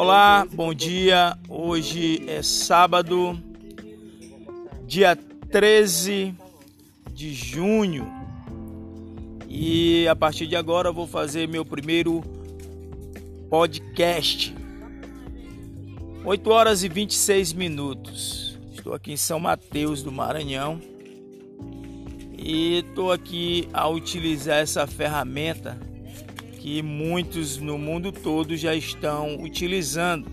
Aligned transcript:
Olá, 0.00 0.46
bom 0.52 0.72
dia. 0.72 1.36
Hoje 1.48 2.22
é 2.28 2.40
sábado, 2.40 3.36
dia 4.86 5.16
13 5.50 6.36
de 7.12 7.34
junho. 7.34 8.06
E 9.48 10.06
a 10.06 10.14
partir 10.14 10.46
de 10.46 10.54
agora 10.54 10.90
eu 10.90 10.94
vou 10.94 11.08
fazer 11.08 11.48
meu 11.48 11.64
primeiro 11.64 12.22
podcast. 13.50 14.54
8 16.24 16.48
horas 16.48 16.84
e 16.84 16.88
26 16.88 17.52
minutos. 17.54 18.56
Estou 18.72 18.94
aqui 18.94 19.14
em 19.14 19.16
São 19.16 19.40
Mateus 19.40 20.00
do 20.00 20.12
Maranhão. 20.12 20.80
E 22.38 22.84
estou 22.88 23.10
aqui 23.10 23.68
a 23.72 23.88
utilizar 23.88 24.58
essa 24.58 24.86
ferramenta 24.86 25.76
que 26.68 26.82
muitos 26.82 27.56
no 27.56 27.78
mundo 27.78 28.12
todo 28.12 28.54
já 28.54 28.74
estão 28.74 29.36
utilizando. 29.40 30.30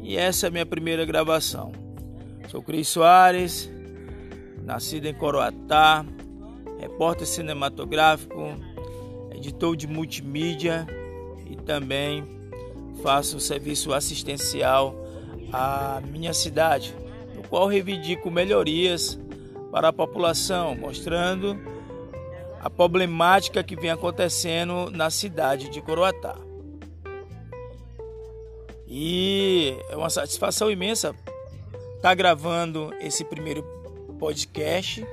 E 0.00 0.16
essa 0.16 0.46
é 0.46 0.48
a 0.48 0.50
minha 0.50 0.64
primeira 0.64 1.04
gravação. 1.04 1.72
Sou 2.48 2.62
Cris 2.62 2.86
Soares, 2.86 3.68
nascido 4.62 5.06
em 5.06 5.12
Coroatá, 5.12 6.06
repórter 6.78 7.26
cinematográfico, 7.26 8.54
editor 9.34 9.74
de 9.74 9.88
multimídia 9.88 10.86
e 11.50 11.56
também 11.56 12.24
faço 13.02 13.40
serviço 13.40 13.92
assistencial 13.92 14.94
à 15.52 16.00
minha 16.12 16.32
cidade, 16.32 16.94
no 17.34 17.42
qual 17.48 17.66
reivindico 17.66 18.30
melhorias 18.30 19.18
para 19.72 19.88
a 19.88 19.92
população, 19.92 20.76
mostrando 20.76 21.58
a 22.64 22.70
problemática 22.70 23.62
que 23.62 23.76
vem 23.76 23.90
acontecendo 23.90 24.90
na 24.90 25.10
cidade 25.10 25.68
de 25.68 25.82
Coroatá. 25.82 26.34
E 28.88 29.76
é 29.90 29.94
uma 29.94 30.08
satisfação 30.08 30.70
imensa 30.70 31.08
estar 31.08 32.00
tá 32.00 32.14
gravando 32.14 32.90
esse 33.00 33.22
primeiro 33.22 33.62
podcast. 34.18 35.06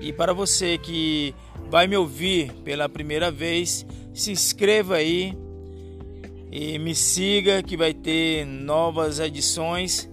E 0.00 0.12
para 0.12 0.32
você 0.32 0.78
que 0.78 1.32
vai 1.70 1.86
me 1.86 1.96
ouvir 1.96 2.52
pela 2.64 2.88
primeira 2.88 3.30
vez, 3.30 3.86
se 4.12 4.32
inscreva 4.32 4.96
aí 4.96 5.32
e 6.50 6.76
me 6.76 6.92
siga 6.92 7.62
que 7.62 7.76
vai 7.76 7.94
ter 7.94 8.44
novas 8.44 9.20
edições 9.20 10.10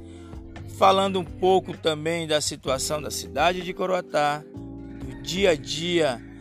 falando 0.77 1.19
um 1.19 1.25
pouco 1.25 1.75
também 1.75 2.27
da 2.27 2.39
situação 2.39 3.01
da 3.01 3.09
cidade 3.09 3.61
de 3.61 3.73
Coroatá, 3.73 4.43
do 4.45 5.23
dia 5.23 5.49
a 5.51 5.55
dia 5.55 6.32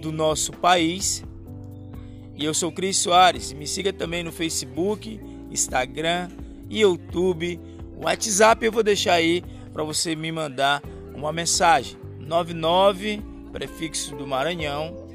do 0.00 0.10
nosso 0.10 0.52
país. 0.52 1.24
E 2.36 2.44
eu 2.44 2.54
sou 2.54 2.72
Cris 2.72 2.96
Soares. 2.96 3.52
Me 3.52 3.66
siga 3.66 3.92
também 3.92 4.22
no 4.22 4.32
Facebook, 4.32 5.20
Instagram, 5.50 6.30
YouTube, 6.68 7.60
WhatsApp. 8.02 8.64
Eu 8.64 8.72
vou 8.72 8.82
deixar 8.82 9.14
aí 9.14 9.44
para 9.72 9.84
você 9.84 10.16
me 10.16 10.32
mandar 10.32 10.82
uma 11.14 11.32
mensagem. 11.32 11.98
99 12.18 13.22
prefixo 13.52 14.16
do 14.16 14.26
Maranhão. 14.26 15.08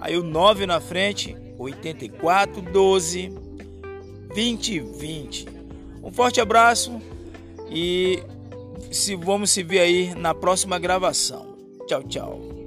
Aí 0.00 0.16
o 0.16 0.22
9 0.22 0.66
na 0.66 0.80
frente, 0.80 1.36
8412 1.58 3.30
2020. 4.34 5.46
Um 6.02 6.10
forte 6.10 6.40
abraço 6.40 7.00
e 7.70 8.22
se 8.90 9.14
vamos 9.14 9.50
se 9.50 9.62
ver 9.62 9.80
aí 9.80 10.14
na 10.14 10.34
próxima 10.34 10.78
gravação. 10.78 11.56
Tchau, 11.86 12.02
tchau. 12.04 12.61